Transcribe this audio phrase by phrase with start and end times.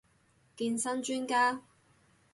[0.55, 1.61] 健身專家